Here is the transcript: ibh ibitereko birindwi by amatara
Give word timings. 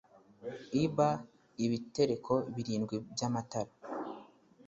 ibh 0.83 0.99
ibitereko 1.65 2.33
birindwi 2.55 2.95
by 3.11 3.21
amatara 3.27 3.71